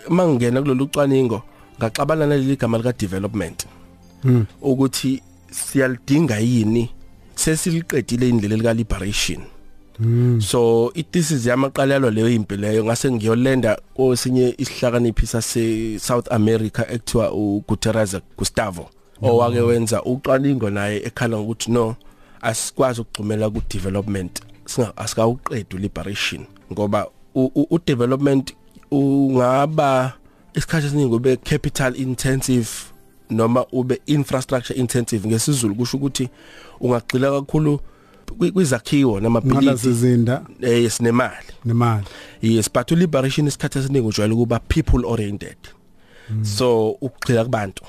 [0.09, 1.41] mangingena kulolu cwaningo
[1.77, 3.65] ngaxabana naleli gama lika development
[4.23, 4.45] mm.
[4.61, 6.89] ukuthi siyalidinga yini
[7.35, 9.41] sesiliqedile indlela lika liberation
[9.99, 10.41] mm.
[10.41, 18.17] so ithesis yamaqalelo leyo impi leyo ngase ngiyolenda kosinye isihlakaniphi sase South America ekuthiwa uGuterres
[18.37, 18.89] Gustavo
[19.21, 21.95] owake wenza uqaningo naye ekhala ukuthi no
[22.41, 28.53] asikwazi ukugcumela ku development singa asikawuqedwe liberation ngoba u development
[28.91, 30.13] ungaba
[30.53, 32.69] isikhathi esiningi ube capital intensive
[33.29, 36.29] noma ube infrastructure intensive ngesizulu kusho ukuthi
[36.79, 37.79] ungagxila kakhulu
[38.53, 39.89] kwizakhiwo namabhilidi.
[39.89, 41.47] Izinda eh sinemali.
[41.65, 42.05] Nemali.
[42.41, 45.57] Yes but liberation isikhathi esiningi ujwayele kuba people oriented.
[46.29, 46.45] Mm.
[46.45, 47.83] so ukugxila kubantu.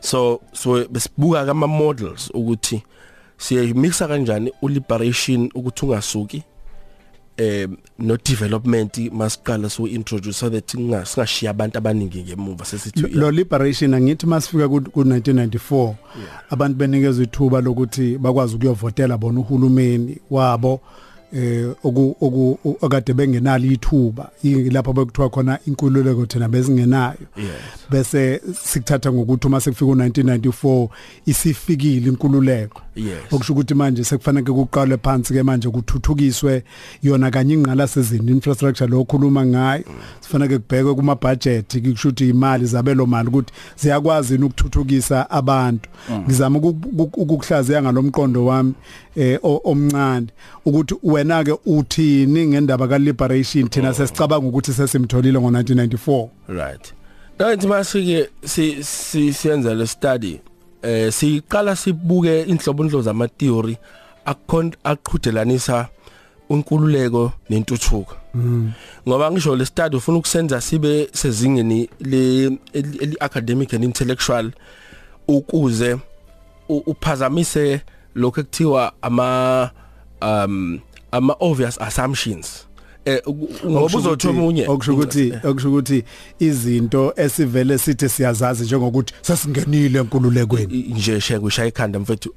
[0.00, 2.82] So so besibuka kama models ukuthi
[3.38, 6.42] siyamixa kanjani u liberation ukuthi ungasuki?
[7.36, 7.68] Eh
[7.98, 14.26] no development masiqala so introduce so that singashiya abantu abaningi ngemuva sesithi lo liberation angithi
[14.26, 15.94] masifika ku 1994
[16.50, 20.80] abantu benikezwe ithuba lokuthi bakwazi ukuyovotela bona uhulumeni wabo
[21.32, 24.30] eh oku oku akade bengenalo ithuba
[24.70, 27.48] lapho bekuthiwa khona inkululeko thina besingenayo Yes.
[27.90, 30.88] bese sikuthatha ngokuthi uma sekufika u1994
[31.26, 32.83] isifikile inkululeko Yes.
[33.32, 36.62] Okusho ukuthi manje sekufanele kuqalwe phansi ke manje kuthuthukiswe
[37.02, 39.84] yona kanye ingqala sezini infrastructure lo khuluma ngayo.
[40.20, 45.88] Sifanele kubhekwe kuma budget kusho ukuthi imali zabelo mali ukuthi ziyakwazi ukuthuthukisa abantu.
[46.12, 48.74] Ngizama ukuku- ukukuhlaziya ngalomqondo wami
[49.16, 50.26] eh o- omncane
[50.64, 56.94] ukuthi wena ke uthini ngendaba ka liberation thina sesicabanga ukuthi sesimtholile ngo1994 Right.
[57.38, 60.40] Nathi masike si si siyenza le study
[60.84, 63.76] eh siqala sibuke inhlobonhlo zama theory
[64.84, 65.88] aqhudelanisa
[66.50, 68.14] unkululeko nentuthuko.
[69.08, 72.50] Ngoba ngisho le study ufuna ukusenza sibe sezingeni le
[73.20, 74.52] academic and intellectual
[75.28, 75.96] ukuze
[76.68, 77.80] uphazamise
[78.14, 79.70] lokho ekuthiwa ama
[80.22, 80.80] um
[81.12, 82.66] ama obvious assumptions
[83.04, 83.20] eh
[83.66, 84.66] ngoba uzothi omunye.
[84.68, 85.44] okusho ukuthi Eh.
[85.44, 86.04] okusho ukuthi
[86.38, 90.82] izinto esivele sithi siyazazi njengokuthi sesingenile enkululekweni.
[90.96, 92.34] Nje sheke ushaya ikhanda mfethu.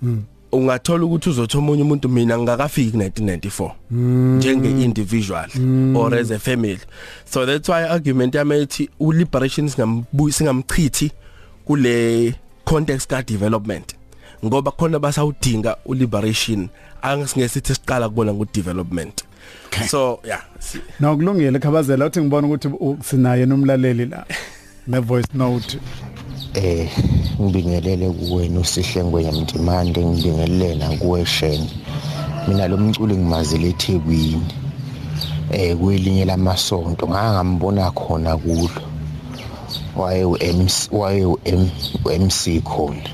[0.51, 3.71] Ungathola ukuthi uzothi omunye umuntu mina ngakafiki 1994
[4.38, 5.47] njenge individual
[5.95, 6.80] or as a family.
[7.25, 11.12] So that's why argument yami ethi u liberation singambuyi singamchithi
[11.65, 12.34] kule
[12.65, 13.95] context ka development
[14.45, 16.69] ngoba khona basawudinga u liberation
[17.01, 19.23] angisingesithi siqala kubona ku development
[19.89, 22.69] so yeah si- nokulungile khabazela uthi ngibona ukuthi
[23.03, 24.25] sinaye nomlaleli la
[24.88, 25.77] ne voice note.
[26.53, 26.89] Eh
[27.41, 31.67] ngibingelele kuwena usihle ngwenyamdimande ngibingelele nakuwe Shen
[32.47, 34.41] mina lo mculi ngimazile eThekwini.
[35.51, 38.81] Eh kwelinye lamasonto ngaka ngambona khona kulo.
[39.95, 41.25] Waye uMC waye
[42.05, 43.10] uMC khona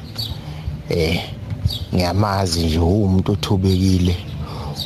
[0.89, 1.21] eh
[1.93, 4.15] ngiyamazi nje umuntu othobekile.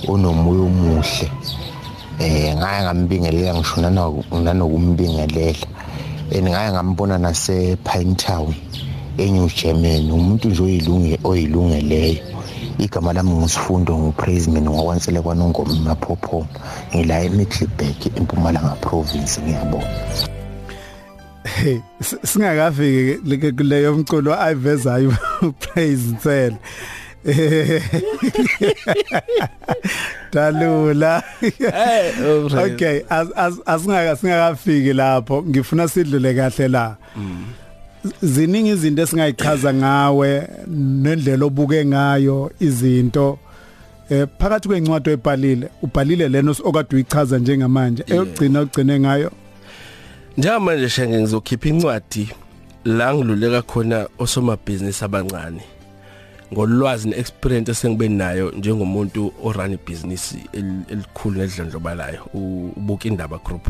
[0.07, 1.31] Onomoya omuhle.
[2.19, 5.67] Eh ngaya ngambingelela ngisho nanoku- nanokumbingelela.
[6.31, 8.53] Engaya ngambona nase Pine Town
[9.17, 12.23] eNew Germany umuntu nje oyilunge oyilungeleyo.
[12.77, 16.45] Igama lami ngusifundo ngupraisement ngokwansele kwanongoma maphopho
[16.95, 19.87] ngila eMiddelburg eMpumalanga province ngiyabona
[21.43, 21.79] hey
[22.23, 25.13] singakafiki kuleyo mculo ayivezayo
[25.59, 26.57] praise nsele Eh,
[30.33, 31.23] dalula.
[31.41, 32.13] Eh
[32.65, 35.43] okay as as asingaka singakafiki lapho.
[35.43, 36.95] Ngifuna sidlule kahle la.
[38.21, 43.39] Ziningi izinto esingayichaza ngawe nendlela obuke ngayo izinto.
[44.09, 49.31] Eh phakathi kwencwadi oyibhalile ubhalile lena okade uyichaza njengamanje eyogcina ugcine ngayo?
[50.37, 52.29] Njengamanje shenge ngizokhipha incwadi
[52.85, 55.61] la ngiluleka khona osomabhizinisi abancane.
[56.53, 63.67] Ngolwazi neexperience esengibe nayo njengomuntu orun ibusiness el- elikhulu nedlondlobalayo u- ubuka indaba group.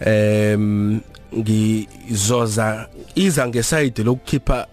[0.00, 1.00] Em
[1.38, 4.66] ngizoza iza ngeside lokukhipha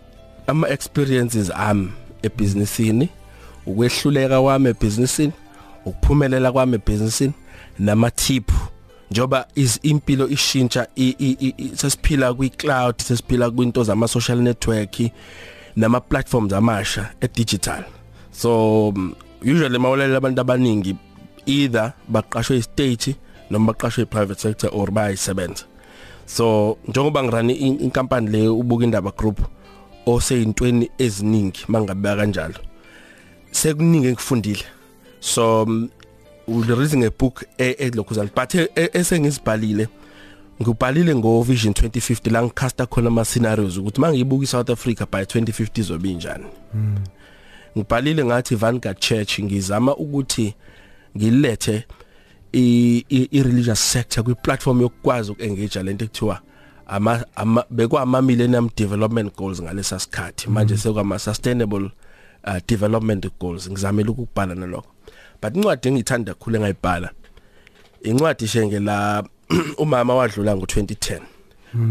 [0.47, 1.91] ama experiences am
[2.23, 3.10] ebusinessini
[3.65, 5.34] ukwehluleka kwami ebusinessini
[5.86, 7.34] ukuphumelela kwami ebusinessini
[7.80, 8.52] nama tip
[9.12, 14.38] njoba is impilo ishintsha i- i- i- i- sesiphila kwi cloud sesiphila kwinto zama social
[14.41, 14.99] network
[15.75, 17.84] nama platforms amasha e digital
[18.32, 20.95] so mm, usually mawulela abantu abaningi
[21.45, 23.15] either baqashwe estate
[23.49, 25.63] noma baqashwe private sector or bayisebenza
[26.25, 29.39] so njengoba ngirani in- inkampani le ubuka indaba group
[30.05, 32.55] oseyintweni eziningi mangabeka kanjalo
[33.51, 34.63] sekuningi engifundile
[35.19, 35.89] so mm,
[36.67, 39.88] the reading a book elokhuzana but e- e- esengizibhalile
[40.62, 45.80] ngibhalile ngo Vision 2050 la ngicasta khona ama scenarios ukuthi mangiyibuka iSouth Africa by 2050
[45.80, 46.45] izobe injani.
[47.78, 50.54] Ngibhalile ngathi Vanguard Church ngizama ukuthi
[51.17, 51.84] ngilethe
[52.54, 56.41] i i- i religious sector kwi platform yokukwazi ukengage lento ekuthiwa
[56.88, 60.50] ama ama- bekwama millennium development goals ngalesa sikhathi.
[60.50, 61.91] Manje sekwama sustainable
[62.48, 63.69] uh, development goals.
[63.72, 64.91] Ngizamela ukubhala nalokho.
[65.41, 67.10] But incwadi engithanda kakhulu engayibhala
[68.04, 69.24] incwadi shenge la
[69.77, 71.21] umama wadlula ngo2010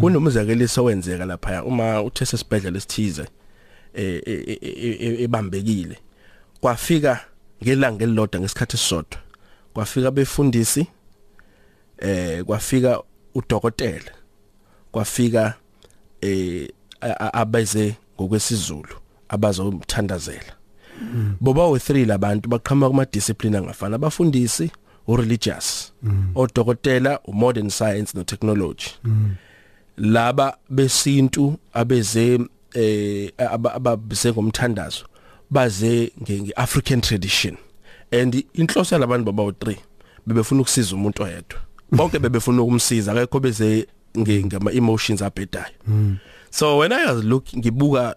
[0.00, 3.22] kunomzakeliso owenzeka lapha uma uthe sesibhedlela esithize
[3.94, 5.98] eh eh, eh, eh, ebambekile
[6.60, 7.20] kwafika
[7.62, 9.18] ngelanga elilodwa ngesikhathi sisodwa
[9.74, 10.86] kwafika befundisi
[11.98, 13.02] eh kwafika
[13.34, 14.12] udokotela
[14.92, 15.54] kwafika
[16.20, 16.68] eh
[17.32, 18.96] abeze ngokwesizulu
[19.28, 20.52] abazomthandazela.
[21.40, 24.70] Boba we3 labantu baqhamuka kuma discipline angafana abafundisi
[25.08, 25.92] ureligious
[26.34, 28.86] odokotela umodern science no technology
[29.96, 32.38] laba besintu abeze
[32.74, 35.04] eh aba- ababese ngomthandazo
[35.50, 37.56] baze ngeAfrican tradition.
[38.12, 39.76] And inhloso yalabantu babawu 3
[40.26, 41.58] bebefuna ukusiza umuntu oyedwa.
[41.92, 43.86] Bonke bebefuna ukumsiza akekho beze
[44.18, 45.72] ngama emotions abhedayo.
[46.50, 48.16] So when i was look ngibuka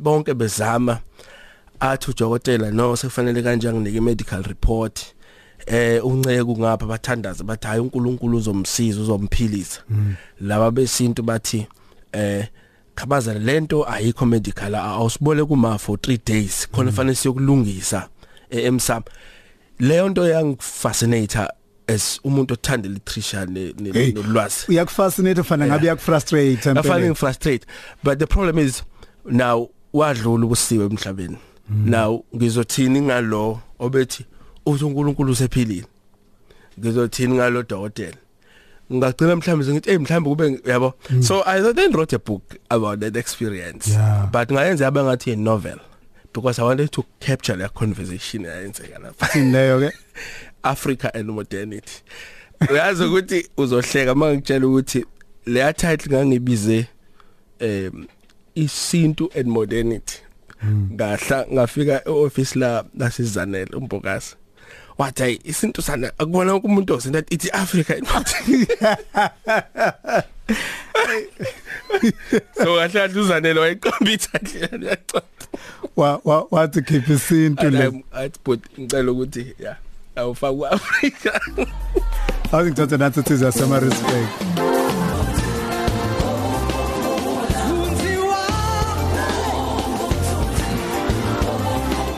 [0.00, 0.98] bonke bezama
[1.80, 5.14] athi udokotela no sekufanele kanje nginike medical report?
[5.70, 9.80] Eh unceke kungapha bathandaza bathi hayi uNkulunkulu uzomsiza uzomphilisa.
[10.40, 11.66] Laba besintu bathi
[12.12, 12.48] eh
[12.94, 18.08] khabaza lento ayikho medical awusibole kuma for 3 days khona fanele siyokulungisa
[18.50, 19.02] emsam
[19.78, 21.38] leyo nto yangifascinate
[21.86, 24.12] as umuntu othanda literature Hey.
[24.12, 27.66] nelwazi uyakufascinate ufana ngabe yakufrustrate afanye ngifrustrate
[28.04, 28.82] but the problem is
[29.24, 31.36] now wadlula ubusiwe emhlabeni.
[31.84, 34.24] Now ngizothini ngalo obethi
[34.66, 35.86] uthi uNkulunkulu usephilile.
[36.78, 38.16] Ngizothini ngalo dokotela?
[38.92, 40.94] Ngagcina mhlawumbe ngithi hey mhlawumbe kube yabo?
[41.22, 43.88] So i then wrote a book about that experience.
[43.88, 44.28] Yeah.
[44.32, 45.78] but ngayenza yaba ngathi a novel
[46.32, 49.26] because i wanted to capture that conversation eyenzeka lapha.
[49.52, 49.96] Leyo ke.
[50.64, 52.02] Africa and modernity.
[52.70, 55.04] Uyazi ukuthi uzohleka mangitshela ukuthi
[55.46, 56.86] leya title ngangibize
[57.58, 58.06] em
[58.54, 60.18] isintu and modernity.
[60.66, 64.36] Ngahla ngafika eoffice la lasizanele umbokasi
[65.00, 67.92] wathi hayi isintu sana akubona wonke umuntu osinto ithi Africa
[72.64, 75.22] so ngahla uzanele wayiqamba ititle yacwa
[75.96, 78.02] wa wa- wathi keep isintu le.
[78.12, 79.76] Athi but ngicela ukuthi yeah
[80.16, 81.32] awufaka Africa
[82.52, 84.69] awuthi ngithathe nathi thiza yasema respect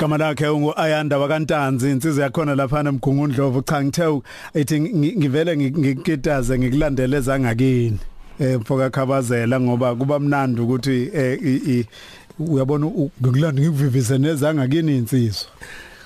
[0.03, 4.23] Gama lakhe ungu Ayanda wakantanzi insizwe yakhona lapha emgungundlovu cha ngithe
[4.55, 7.99] ethi ngi- ngivele ngi- ngikitaze ngikulandele ezangakini
[8.41, 11.87] eh mfoka khabazela ngoba kuba mnandi ukuthi eh
[12.39, 15.51] uyabona ngikulanda ngikuvivise nezangakini insizwa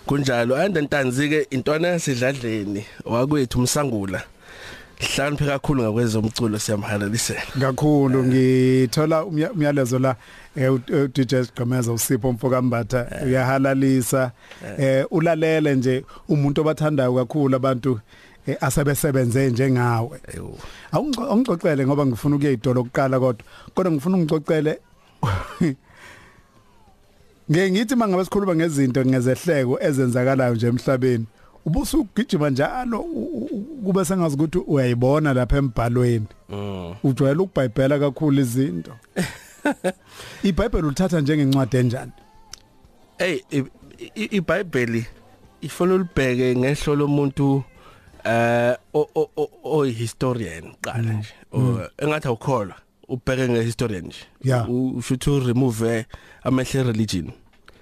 [0.07, 4.23] kunjalo ande ntanzi ke intwana yasidladleni wakwethu umsangula.
[5.01, 7.41] Hlakaniphe kakhulu ngakwezomculo siyamhalalisela.
[7.61, 10.17] Kakhulu ngithola umya- umyalezo la.
[10.57, 14.33] Eh, DJ Gqemeza usipho mfoka mbatha uyahalalisa.
[14.79, 18.01] Eh ulalele nje umuntu obathandayo kakhulu abantu
[18.47, 20.21] eh, asebesebenze njengawe.
[20.93, 24.79] Awungixoxele ngoba ngifuna ukuya idolo okuqala kodwa kodwa ngifuna ungixoxele
[27.51, 31.27] Ngeke ngithi mangabe sikhuluma ngezinto ngezehleko ezenzakalayo nje emhlabeni
[31.67, 32.99] ubusu ugijima njalo
[33.85, 36.27] kube sengazi ukuthi uyayibona lapha embhalweni.
[36.49, 36.95] Mm.
[37.05, 38.93] ujwayele ukubhayibhela kakhulu izinto.
[40.49, 42.13] iBhayibheli uthatha njengencwadi enjani?
[43.19, 43.41] Hey
[44.15, 45.07] iBhayibheli
[45.61, 47.63] ifuna ulibheke ngehlo lomuntu
[48.25, 48.77] eh
[49.65, 52.75] o historian qala nje O- engathi awukholwa
[53.09, 54.19] ubheke ngehistorian nje.
[54.45, 54.71] Yeah.
[54.71, 56.07] U- usho to remove
[56.43, 57.31] amehle religion.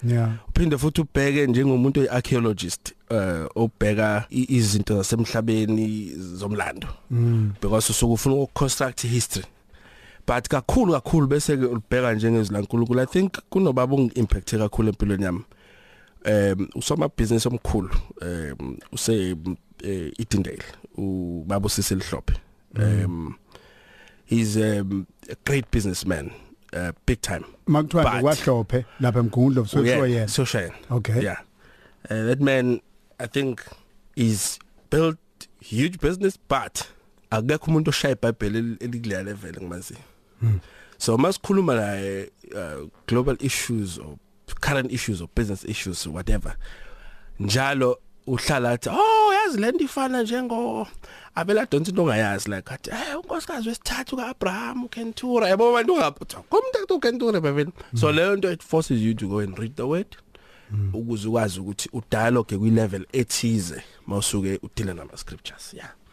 [0.08, 0.30] Yeah.
[0.48, 6.88] Uphinde futhi ubheke njengomuntu oarchaeologist eh obheka izinto zasemhlabeni zomlando.
[7.62, 9.46] Because usuke ufuna ukuconstruct history.
[10.26, 15.42] But kakhulu kakhulu bese ke ulibheka njengezilankulunkulu i think kunobaba ungiimpact kakhulu empilweni yami
[16.26, 17.90] um usoma business omkhulu
[18.22, 19.36] um use
[19.82, 20.62] eh, Edendale
[20.96, 22.34] ubaba usise lihlophe
[22.76, 23.34] um
[24.24, 26.30] he's um, a great businessman
[26.72, 30.74] uh, big time makuthiwa But- nje kwahlophe lapha emgungundlovu Oh, sothiwa yeah, yena so Cheyenne.
[30.90, 31.38] okay Yeah.
[32.10, 32.80] Uh, that man
[33.18, 33.60] I think
[34.16, 34.58] is
[34.90, 35.18] built
[35.60, 36.84] huge business but
[37.30, 39.94] akekho umuntu oshaya iBhayibheli elikuleya level ngimazi.
[40.98, 41.94] So masikhuluma la
[42.54, 44.16] uh, global issues or
[44.60, 46.56] current issues or business issues whatever.
[47.40, 50.88] Njalo uhlala athi oh yazi lento ifana njengo
[51.34, 55.48] abela donsi into ongayazi like athi eh unkosikazi wesithathu kaAbraham uKentura.
[55.48, 59.58] Yabo abantu ungapha komntu uKentura baveni so leyo nto it forces you to go and
[59.58, 60.16] read the word
[60.92, 65.88] ukuze ukwazi ukuthi udialogue kwi level ethize mawusuke udile nama scriptures yeah.
[65.88, 66.03] Mm,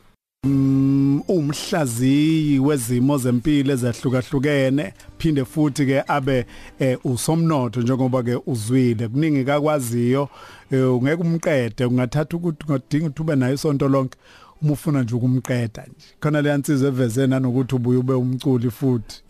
[1.27, 6.45] umhlaziyi wezimo zempilo ezahlukahlukene phinde futhi ke abe
[6.79, 9.07] eh, usomnotho njengoba ke uzwile.
[9.07, 10.29] Kuningi kakwaziyo
[10.71, 14.17] eh, ungeke umqede ungathatha ukuthi ungadinga ukuthi ube nayo isonto lonke
[14.61, 16.07] uma ufuna nje ukumqeda nje.
[16.19, 19.23] Khona le yansizwe eveze nanokuthi ubuye ube umculi futhi.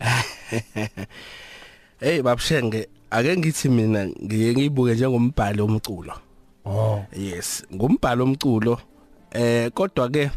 [2.00, 6.12] Hey babshenge ake ngithi mina ngiye ngibuke njengombhali omculo
[6.64, 7.04] oh.
[7.16, 8.78] Yes ngumbhalo omculo
[9.32, 10.30] eh kodwa ke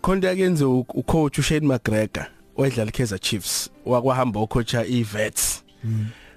[0.00, 2.26] khonto yakenze ucoach uShane McGregor
[2.56, 5.64] wedlala Kaizer Chiefs wakwahamba ucoacha iVets.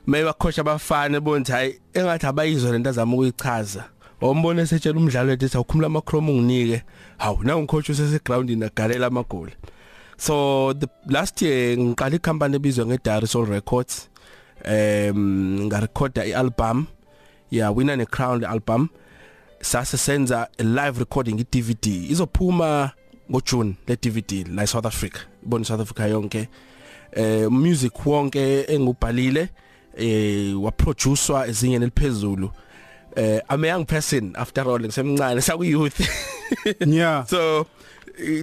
[0.06, 3.84] Maye wacoacha abafana bonke hayi engathi abayizwa lento azama ukuyichaza.
[4.22, 6.84] Wombone esetshela umdlalo ethi awukhumula amachrome unginike.
[7.18, 9.54] Hawu na ungicoach usese groundini agalela amagoli.
[10.18, 14.10] So the last year ngiqala icompany ebizwa ngeDarisol Records.
[14.66, 16.86] Um ngarecorda ialbum
[17.52, 18.90] yeah wina ne crown album.
[19.62, 22.92] Sase senza a live recording i-DVD izophuma
[23.32, 26.48] ngoJune le DVD la South Africa ibona South Africa yonke.
[27.12, 29.50] Eh music wonke engubhalile
[29.98, 32.52] eh waproducewa ezinye neliphezulu
[33.16, 36.00] eh I'm a young person after all ngisemncane saku youth
[36.88, 37.26] yeah.
[37.26, 37.68] So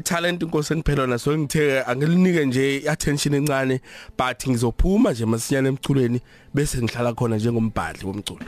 [0.04, 3.80] talent inkosi engiphelona so ngithe angilinike nje attention encane
[4.18, 6.20] but ngizophuma nje masinyane emculweni
[6.54, 8.46] bese ngihlala khona njengombhadli womculo.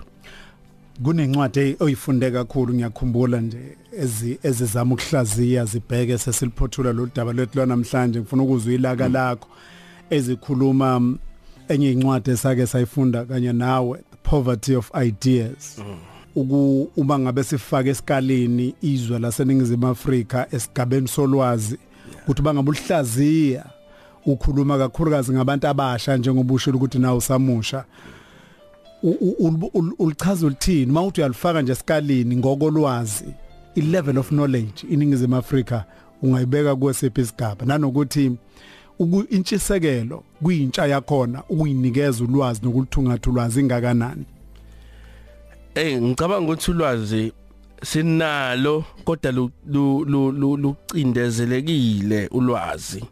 [1.05, 8.43] Kunencwadi oyifunde kakhulu ngiyakhumbula nje ezi ezizama ukuhlaziya zibheke sesiliphothula lo daba lethu namhlanje ngifuna
[8.43, 9.49] ukuzwa ilaka lakho
[10.11, 11.19] ezikhuluma mm,
[11.69, 15.79] enye incwadi esake sayifunda kanye nawe poverty of ideas.
[16.35, 21.79] Uku uma ngabe sifaka esikaleni izwe laseningizimu Afrika esigabeni solwazi
[22.23, 23.65] ukuthi bangabe uhlaziya
[24.27, 27.85] ukhuluma kakhulukazi ngabantu abasha njengoba usho ukuthi nawe usamusha
[29.99, 33.25] ulichaza ulithini mawuthi uyalifaka nje esikalini ngokolwazi
[33.75, 35.85] i-level of knowledge iningizimu Afrika
[36.23, 37.67] ungayibeka kwesiphi isigaba?
[37.67, 38.33] Nanokuthi
[39.31, 44.25] intshisekelo kuyintsha yakhona ukuyinikeza ulwazi nokulithungatha ulwazi ingakanani?
[45.75, 47.33] Eh ngicabanga ukuthi ulwazi
[47.83, 53.05] sinalo kodwa lucindezelekile ulwazi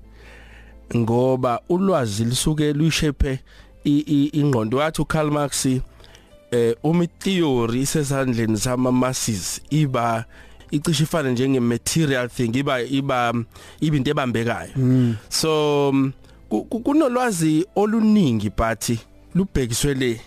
[0.96, 3.38] ngoba ulwazi lisuke lushape
[3.86, 10.24] ingqondo yathi uKarl Marx eh uma theory isesandleni sama masses iba
[10.70, 13.34] icishe ifana njenge material thing iba iba
[13.80, 15.14] ibinto ebambekayo.
[15.28, 16.12] So
[16.50, 18.98] kunolwazi oluningi but
[19.34, 20.20] lubhekiswe le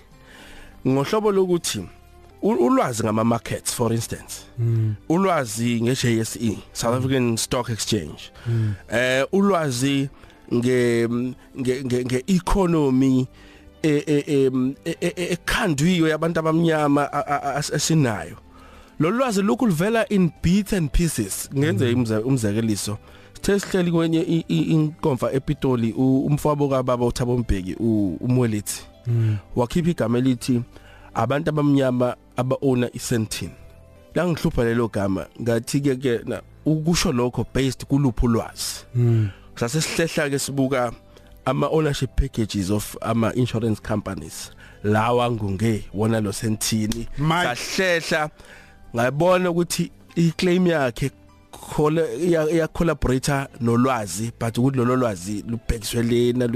[0.87, 1.85] ngohlobo lokuthi
[2.41, 4.45] ulwazi ngama markets for instance.
[4.59, 4.95] Mm.
[5.09, 8.31] ulwazi nge JSE South African Stock Exchange.
[8.47, 8.73] Mm.
[8.91, 10.09] eh ulwazi
[10.53, 11.07] nge
[11.59, 13.27] nge nge economy
[15.31, 17.13] ekhandwiwe yabantu abamnyama
[17.53, 18.37] asinayo.
[18.99, 21.49] Lo lwazi lokhu livela in bits and pieces.
[21.57, 21.93] Ngenze
[22.25, 22.97] umzekeliso.
[23.33, 27.75] Sithe sihleli kwenye inkonfa ePitoli umfowabo kababa uThabo Mbeki
[28.19, 28.83] umwelithi
[29.55, 30.61] wakhipha igama elithi
[31.13, 33.49] abantu abamnyama abaona isentin.
[34.15, 36.21] La ngihlupha lelo gama ngathi ke ke
[36.65, 38.85] ukusho lokho based kuluphu lwazi
[39.55, 40.91] sase sihlehla ke sibuka
[41.45, 44.51] ama ownership packages of ama insurance companies
[44.83, 48.29] lawa ngunge wona lo sentini sahlehla
[48.95, 51.11] ngayibona ukuthi iclaim yakhe
[51.51, 56.47] khole iya collaborator nolwazi but ukuthi lolo lwazi lubhekiswe lena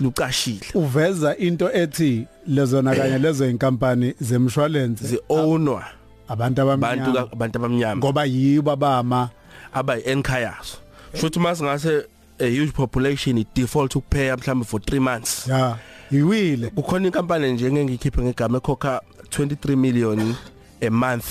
[0.00, 0.66] lucashile.
[0.74, 5.06] Uveza into ethi lezona kanye lezo inkampani zemshwalense.
[5.06, 5.84] Ziownwa
[6.28, 7.02] abantu abamnyama.
[7.02, 7.96] Abantu abantu abamnyama.
[7.96, 9.30] Ngoba yibo abama.
[9.72, 10.78] Abayi enkhayas
[11.14, 12.06] futhi masingase
[12.40, 15.46] a huge population i default ukupay mhlawumbe for 3 months.
[15.48, 15.78] Yeah
[16.10, 20.34] yiwile kukhona inkampani nje engikhiphe ngegama ekhokha 23 million
[20.80, 21.26] a month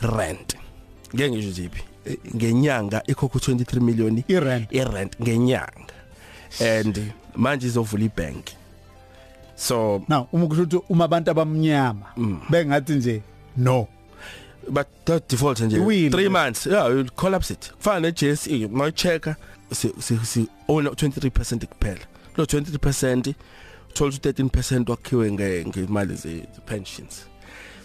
[0.00, 0.56] rent.
[1.14, 1.82] Ngeke ngisho ziphi
[2.36, 4.72] ngenyanga ikhokha 23 million irent.
[4.72, 5.94] irent ngenyanga.
[6.60, 8.46] And manje izovula ibank.
[9.56, 12.06] So now uma kusho uma abantu abamnyama
[12.50, 13.22] bengathi nje
[13.56, 13.88] no.
[14.68, 15.78] But that default nje.
[15.78, 16.66] 3 months.
[16.66, 17.72] Yeah you collapse it.
[17.78, 19.36] Kufana ne JSE my checker
[19.72, 19.92] si
[20.24, 22.00] si own 23% kuphela.
[22.36, 23.34] Lo 23%
[23.90, 25.32] uthola 13% wakhiwe
[25.66, 27.26] ngemali ze pensions.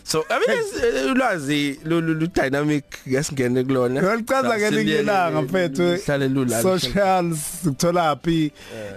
[0.04, 0.64] So i mean
[1.12, 4.02] ulwazi lu dynamic yasingene kulona.
[4.02, 5.98] Ngalichaza ngelingilanga mfethu.
[6.06, 8.52] hlale lula socials ukuthola phi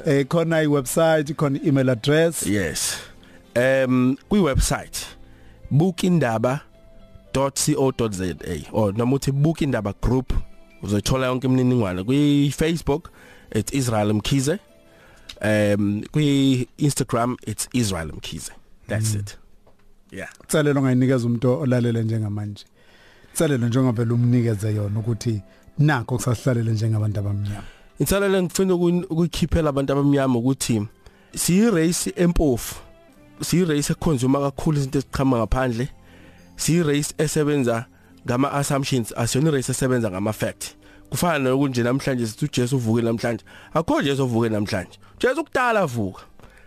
[0.07, 2.47] eh khona i website khona email address.
[2.47, 2.97] Yes.
[3.57, 5.07] Um kwi website
[5.71, 8.35] bookindaba.co.za
[8.73, 10.33] or noma uthi bookindaba group
[10.85, 13.11] uzothola yonke imininingwane kwi Facebook
[13.55, 14.59] it's Israel Mkhize.
[15.41, 18.53] Um kwi Instagram it's Israel Mkhize.
[18.89, 19.21] That's mm.
[19.21, 19.39] it.
[20.13, 20.29] Yeah.
[20.47, 22.65] Tsalelo ngayinikeza umuntu olalele njengamanje.
[23.35, 25.43] Tsalelo njengoba lumnikeze yona ukuthi
[25.79, 27.65] nakho kusahlalele njengabantu abamnyama.
[27.99, 30.83] Insalelo ngifuna ukukhiphela abantu abamnyama ukuthi
[31.35, 32.75] siyi race empofu
[33.41, 35.89] siyi race econsume kakhulu izinto eziqhama ngaphandle
[36.57, 37.87] siyi race esebenza
[38.27, 40.77] ngama assumptions asiyona race esebenza ngama fact
[41.11, 43.45] kufana nokunje namhlanje sithi uJesu uvuke namhlanje.
[43.75, 44.99] Akho Jesu uvuke namhlanje.
[45.21, 46.23] Jesu ukudala avuka.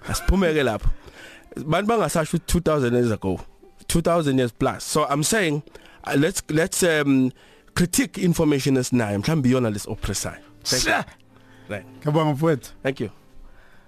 [0.09, 0.89] Asiphumeke lapho.
[1.65, 3.39] Bantu bangasasho 2000 years ago
[3.87, 4.83] 2000 years plus.
[4.83, 5.63] So i'm saying
[6.03, 7.31] uh, let's let's um
[7.73, 10.37] critique information esinayo mhlawumbe iyona lesi oppressor
[11.69, 11.85] right.
[11.99, 12.71] Ngiyabonga mfowethu.
[12.83, 13.09] Thank you.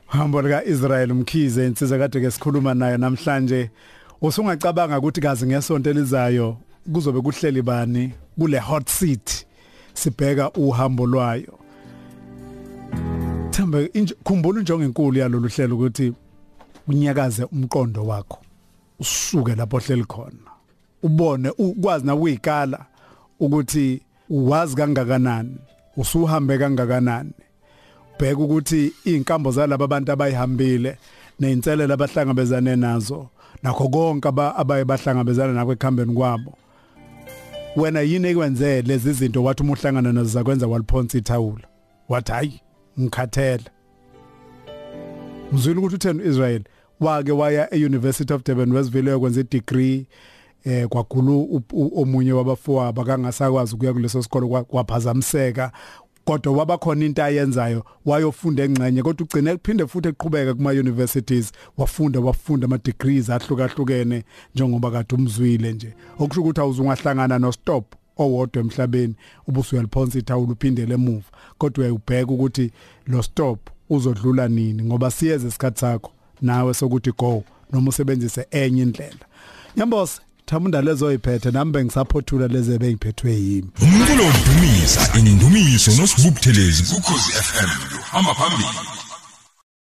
[0.07, 3.71] Hambo lika Israel Mkhize insizwe kade ke sikhuluma naye namhlanje.
[4.21, 6.57] Usungacabanga ukuthi kazi ngesonto elizayo
[6.93, 9.45] kuzobe kuhleli bani kule hot seat
[9.93, 11.59] sibheka uhambo lwayo.
[13.51, 13.89] Thembe
[14.23, 16.13] khumbula injongo enkulu yalolu hlelo ukuthi
[16.87, 18.39] unyakaze umqondo wakho
[18.99, 20.49] usuke lapho hleli khona.
[21.03, 22.85] Ubone ukwazi na kuyikala
[23.39, 25.57] ukuthi uwazi kangakanani
[25.97, 27.33] usuhambe kangakanani.
[28.19, 30.97] Bheka ukuthi inkambo zalabo abantu abayihambile
[31.39, 33.29] neinselelo abahlangabezane nazo
[33.63, 36.57] nakho konke abaye bahlangabezana nakho ekhambeni kwabo.
[37.79, 41.67] Wena yini ekwenze lezi zinto wathi uma uhlangana nazo zakwenza waliphonsa ithawula
[42.09, 42.61] wathi hayi
[42.99, 43.63] ngikhathele.
[45.51, 46.63] Mzwile ukuthi utheni Israel
[46.99, 50.07] wake waya eUniversity of Durban Westville yokwenza idegree
[50.65, 51.63] eh kwagulu
[51.95, 55.71] omunye wabafowabo akangasakwazi ukuya kuleso sikole kwaphazamiseka.
[56.29, 62.65] Kodwa wabakhona into ayenzayo wayofunda engcenye kodwa ugcine kuphinde futhi eqhubeka kuma universities wafunda wafunda
[62.65, 64.23] ama degrees ahlukahlukene
[64.55, 65.93] njengoba kade umzwile nje.
[66.19, 69.15] Okusho ukuthi awuzungahlangana no stop owodwa emhlabeni
[69.47, 72.71] ubusu uyaliphonsa ithawula uphindele emuva kodwa uyayibheka ukuthi
[73.07, 73.59] lo stop
[73.89, 76.11] uzodlula nini ngoba siyeze isikhathi sakho
[76.41, 79.25] nawe sokuthi go noma usebenzise enye indlela.
[79.77, 83.69] Nyambosi thamunda lezo iphethe nami bengisaphothula leze bengiphethwe yimi.
[83.81, 87.69] Umculo udumisa inindumiso nosibubuthelezi ukhozi FM
[88.11, 88.98] hamba phambili.